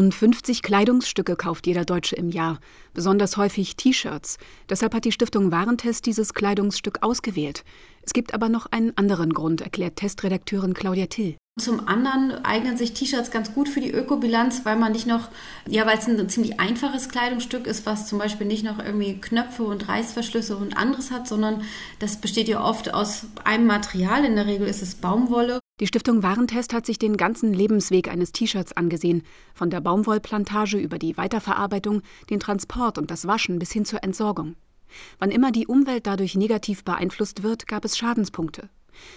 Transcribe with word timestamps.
Rund 0.00 0.14
50 0.14 0.62
Kleidungsstücke 0.62 1.36
kauft 1.36 1.66
jeder 1.66 1.84
Deutsche 1.84 2.16
im 2.16 2.30
Jahr, 2.30 2.58
besonders 2.94 3.36
häufig 3.36 3.76
T-Shirts. 3.76 4.38
Deshalb 4.70 4.94
hat 4.94 5.04
die 5.04 5.12
Stiftung 5.12 5.52
Warentest 5.52 6.06
dieses 6.06 6.32
Kleidungsstück 6.32 7.02
ausgewählt. 7.02 7.64
Es 8.00 8.14
gibt 8.14 8.32
aber 8.32 8.48
noch 8.48 8.64
einen 8.64 8.96
anderen 8.96 9.34
Grund, 9.34 9.60
erklärt 9.60 9.96
Testredakteurin 9.96 10.72
Claudia 10.72 11.04
Till. 11.04 11.36
Zum 11.58 11.86
anderen 11.86 12.42
eignen 12.46 12.78
sich 12.78 12.94
T-Shirts 12.94 13.30
ganz 13.30 13.52
gut 13.52 13.68
für 13.68 13.82
die 13.82 13.90
Ökobilanz, 13.90 14.64
weil 14.64 14.76
man 14.76 14.92
nicht 14.92 15.06
noch, 15.06 15.28
ja, 15.68 15.84
weil 15.84 15.98
es 15.98 16.08
ein 16.08 16.28
ziemlich 16.30 16.58
einfaches 16.58 17.10
Kleidungsstück 17.10 17.66
ist, 17.66 17.84
was 17.84 18.06
zum 18.06 18.18
Beispiel 18.18 18.46
nicht 18.46 18.64
noch 18.64 18.78
irgendwie 18.78 19.20
Knöpfe 19.20 19.64
und 19.64 19.86
Reißverschlüsse 19.86 20.56
und 20.56 20.78
anderes 20.78 21.10
hat, 21.10 21.28
sondern 21.28 21.62
das 21.98 22.22
besteht 22.22 22.48
ja 22.48 22.64
oft 22.64 22.94
aus 22.94 23.26
einem 23.44 23.66
Material. 23.66 24.24
In 24.24 24.36
der 24.36 24.46
Regel 24.46 24.66
ist 24.66 24.80
es 24.80 24.94
Baumwolle. 24.94 25.60
Die 25.80 25.86
Stiftung 25.86 26.22
Warentest 26.22 26.74
hat 26.74 26.84
sich 26.84 26.98
den 26.98 27.16
ganzen 27.16 27.54
Lebensweg 27.54 28.08
eines 28.08 28.32
T-Shirts 28.32 28.74
angesehen, 28.74 29.22
von 29.54 29.70
der 29.70 29.80
Baumwollplantage 29.80 30.76
über 30.76 30.98
die 30.98 31.16
Weiterverarbeitung, 31.16 32.02
den 32.28 32.38
Transport 32.38 32.98
und 32.98 33.10
das 33.10 33.26
Waschen 33.26 33.58
bis 33.58 33.72
hin 33.72 33.86
zur 33.86 34.04
Entsorgung. 34.04 34.56
Wann 35.18 35.30
immer 35.30 35.52
die 35.52 35.66
Umwelt 35.66 36.06
dadurch 36.06 36.34
negativ 36.34 36.84
beeinflusst 36.84 37.42
wird, 37.42 37.66
gab 37.66 37.86
es 37.86 37.96
Schadenspunkte. 37.96 38.68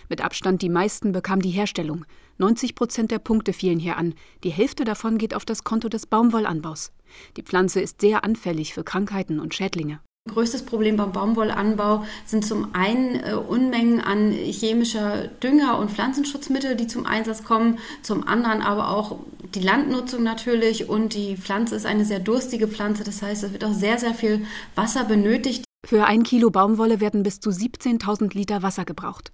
Mit 0.07 0.23
Abstand 0.23 0.61
die 0.61 0.69
meisten 0.69 1.11
bekam 1.11 1.41
die 1.41 1.49
Herstellung. 1.49 2.05
90 2.37 2.75
Prozent 2.75 3.11
der 3.11 3.19
Punkte 3.19 3.51
fielen 3.51 3.79
hier 3.79 3.97
an. 3.97 4.13
Die 4.45 4.51
Hälfte 4.51 4.85
davon 4.85 5.17
geht 5.17 5.33
auf 5.33 5.43
das 5.43 5.65
Konto 5.65 5.89
des 5.89 6.05
Baumwollanbaus. 6.05 6.93
Die 7.35 7.43
Pflanze 7.43 7.81
ist 7.81 7.99
sehr 7.99 8.23
anfällig 8.23 8.73
für 8.73 8.85
Krankheiten 8.85 9.41
und 9.41 9.53
Schädlinge. 9.53 9.99
Größtes 10.29 10.63
Problem 10.63 10.95
beim 10.95 11.11
Baumwollanbau 11.11 12.05
sind 12.25 12.45
zum 12.45 12.73
einen 12.73 13.15
äh, 13.15 13.33
Unmengen 13.33 13.99
an 13.99 14.31
chemischer 14.31 15.27
Dünger 15.27 15.77
und 15.77 15.91
Pflanzenschutzmittel, 15.91 16.77
die 16.77 16.87
zum 16.87 17.05
Einsatz 17.05 17.43
kommen, 17.43 17.77
zum 18.03 18.25
anderen 18.25 18.61
aber 18.61 18.89
auch 18.89 19.19
die 19.53 19.59
Landnutzung 19.59 20.23
natürlich 20.23 20.87
und 20.87 21.13
die 21.13 21.35
Pflanze 21.35 21.75
ist 21.75 21.85
eine 21.85 22.05
sehr 22.05 22.19
durstige 22.19 22.69
Pflanze, 22.69 23.03
das 23.03 23.21
heißt, 23.21 23.43
es 23.43 23.51
wird 23.51 23.65
auch 23.65 23.73
sehr, 23.73 23.99
sehr 23.99 24.13
viel 24.13 24.45
Wasser 24.75 25.03
benötigt. 25.03 25.65
Für 25.85 26.05
ein 26.05 26.23
Kilo 26.23 26.49
Baumwolle 26.49 27.01
werden 27.01 27.23
bis 27.23 27.41
zu 27.41 27.49
17.000 27.49 28.33
Liter 28.33 28.63
Wasser 28.63 28.85
gebraucht. 28.85 29.33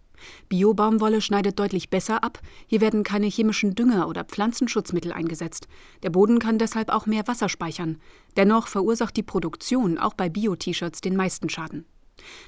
Bio-Baumwolle 0.49 1.21
schneidet 1.21 1.59
deutlich 1.59 1.89
besser 1.89 2.23
ab. 2.23 2.39
Hier 2.67 2.81
werden 2.81 3.03
keine 3.03 3.27
chemischen 3.27 3.75
Dünger 3.75 4.07
oder 4.07 4.23
Pflanzenschutzmittel 4.23 5.11
eingesetzt. 5.11 5.67
Der 6.03 6.09
Boden 6.09 6.39
kann 6.39 6.57
deshalb 6.57 6.89
auch 6.89 7.05
mehr 7.05 7.27
Wasser 7.27 7.49
speichern. 7.49 7.97
Dennoch 8.37 8.67
verursacht 8.67 9.17
die 9.17 9.23
Produktion 9.23 9.97
auch 9.97 10.13
bei 10.13 10.29
Bio-T-Shirts 10.29 11.01
den 11.01 11.15
meisten 11.15 11.49
Schaden. 11.49 11.85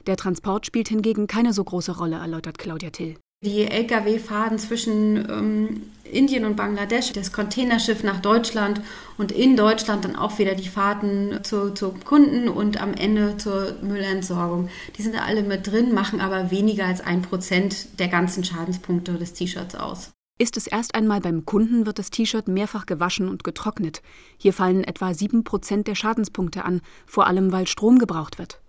Der 0.06 0.18
Transport 0.18 0.66
spielt 0.66 0.90
hingegen 0.90 1.28
keine 1.28 1.54
so 1.54 1.64
große 1.64 1.98
Rolle, 1.98 2.18
erläutert 2.18 2.58
Claudia 2.58 2.90
Till. 2.90 3.18
Die 3.44 3.66
Lkw 3.66 4.20
fahren 4.20 4.60
zwischen 4.60 5.18
ähm, 5.30 5.91
Indien 6.12 6.46
und 6.46 6.56
Bangladesch, 6.56 7.14
das 7.14 7.32
Containerschiff 7.32 8.04
nach 8.04 8.20
Deutschland 8.20 8.82
und 9.18 9.32
in 9.32 9.56
Deutschland 9.56 10.06
dann 10.06 10.16
auch 10.16 10.40
wieder 10.40 10.56
die 10.56 10.68
Fahrten 10.68 11.40
zu, 11.44 11.74
zu 11.74 11.94
Kunden 12.04 12.50
und 12.50 12.82
am 12.82 12.94
Ende 12.94 13.38
zur 13.38 13.78
Müllentsorgung. 13.82 14.70
Die 14.98 15.02
sind 15.02 15.16
alle 15.16 15.44
mit 15.44 15.68
drin, 15.68 15.94
machen 15.94 16.22
aber 16.22 16.52
weniger 16.52 16.86
als 16.86 17.02
ein 17.02 17.22
Prozent 17.22 18.00
der 18.00 18.08
ganzen 18.08 18.44
Schadenspunkte 18.44 19.14
des 19.14 19.34
T-Shirts 19.34 19.76
aus. 19.76 20.12
Ist 20.38 20.58
es 20.58 20.66
erst 20.66 20.96
einmal 20.96 21.22
beim 21.22 21.46
Kunden, 21.46 21.86
wird 21.86 22.00
das 22.00 22.10
T-Shirt 22.10 22.48
mehrfach 22.48 22.88
gewaschen 22.88 23.30
und 23.30 23.44
getrocknet. 23.44 24.02
Hier 24.38 24.54
fallen 24.54 24.84
etwa 24.84 25.14
sieben 25.14 25.44
Prozent 25.44 25.88
der 25.88 25.94
Schadenspunkte 25.94 26.66
an, 26.66 26.82
vor 27.06 27.28
allem 27.28 27.52
weil 27.52 27.68
Strom 27.68 28.00
gebraucht 28.00 28.40
wird. 28.40 28.60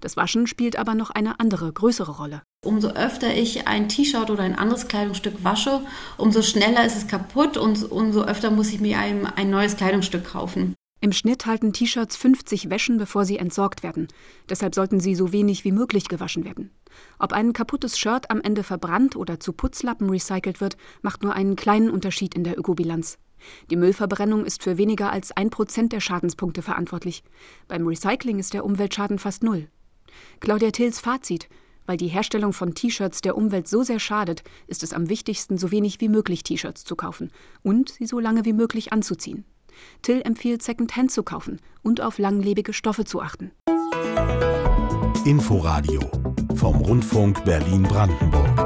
Das 0.00 0.16
Waschen 0.16 0.46
spielt 0.46 0.76
aber 0.76 0.94
noch 0.94 1.10
eine 1.10 1.38
andere, 1.38 1.72
größere 1.72 2.16
Rolle. 2.16 2.42
Umso 2.62 2.88
öfter 2.88 3.34
ich 3.34 3.66
ein 3.66 3.88
T-Shirt 3.88 4.28
oder 4.28 4.42
ein 4.42 4.54
anderes 4.54 4.86
Kleidungsstück 4.86 5.42
wasche, 5.42 5.80
umso 6.18 6.42
schneller 6.42 6.84
ist 6.84 6.96
es 6.96 7.08
kaputt 7.08 7.56
und 7.56 7.90
umso 7.90 8.24
öfter 8.24 8.50
muss 8.50 8.70
ich 8.70 8.80
mir 8.80 8.98
ein, 8.98 9.24
ein 9.24 9.48
neues 9.48 9.78
Kleidungsstück 9.78 10.24
kaufen. 10.24 10.74
Im 11.00 11.12
Schnitt 11.12 11.46
halten 11.46 11.72
T-Shirts 11.72 12.16
50 12.16 12.68
Wäschen, 12.68 12.98
bevor 12.98 13.24
sie 13.24 13.38
entsorgt 13.38 13.82
werden. 13.82 14.08
Deshalb 14.50 14.74
sollten 14.74 15.00
sie 15.00 15.14
so 15.14 15.32
wenig 15.32 15.64
wie 15.64 15.72
möglich 15.72 16.08
gewaschen 16.08 16.44
werden. 16.44 16.70
Ob 17.18 17.32
ein 17.32 17.54
kaputtes 17.54 17.98
Shirt 17.98 18.30
am 18.30 18.42
Ende 18.42 18.62
verbrannt 18.62 19.16
oder 19.16 19.40
zu 19.40 19.54
Putzlappen 19.54 20.10
recycelt 20.10 20.60
wird, 20.60 20.76
macht 21.00 21.22
nur 21.22 21.32
einen 21.32 21.56
kleinen 21.56 21.88
Unterschied 21.88 22.34
in 22.34 22.44
der 22.44 22.58
Ökobilanz. 22.58 23.16
Die 23.70 23.76
Müllverbrennung 23.76 24.44
ist 24.44 24.62
für 24.62 24.76
weniger 24.76 25.10
als 25.10 25.32
ein 25.32 25.48
Prozent 25.48 25.94
der 25.94 26.00
Schadenspunkte 26.00 26.60
verantwortlich. 26.60 27.24
Beim 27.68 27.86
Recycling 27.86 28.38
ist 28.38 28.52
der 28.52 28.66
Umweltschaden 28.66 29.18
fast 29.18 29.42
null. 29.42 29.68
Claudia 30.40 30.72
Tills 30.72 31.00
Fazit: 31.00 31.48
Weil 31.86 31.96
die 31.96 32.08
Herstellung 32.08 32.52
von 32.52 32.74
T-Shirts 32.74 33.20
der 33.20 33.36
Umwelt 33.36 33.68
so 33.68 33.82
sehr 33.82 33.98
schadet, 33.98 34.42
ist 34.66 34.82
es 34.82 34.92
am 34.92 35.08
wichtigsten, 35.08 35.58
so 35.58 35.70
wenig 35.70 36.00
wie 36.00 36.08
möglich 36.08 36.42
T-Shirts 36.42 36.84
zu 36.84 36.96
kaufen 36.96 37.30
und 37.62 37.90
sie 37.90 38.06
so 38.06 38.20
lange 38.20 38.44
wie 38.44 38.52
möglich 38.52 38.92
anzuziehen. 38.92 39.44
Till 40.02 40.20
empfiehlt, 40.22 40.62
Secondhand 40.62 41.10
zu 41.10 41.22
kaufen 41.22 41.60
und 41.82 42.00
auf 42.00 42.18
langlebige 42.18 42.72
Stoffe 42.72 43.04
zu 43.04 43.20
achten. 43.20 43.50
Inforadio 45.24 46.00
vom 46.54 46.76
Rundfunk 46.76 47.44
Berlin-Brandenburg. 47.44 48.59